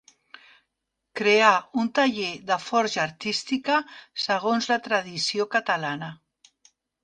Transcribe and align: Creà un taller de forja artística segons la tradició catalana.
Creà 1.19 1.51
un 1.83 1.91
taller 1.99 2.31
de 2.49 2.57
forja 2.69 3.03
artística 3.05 3.77
segons 4.27 4.73
la 4.75 4.81
tradició 4.91 5.51
catalana. 5.57 6.15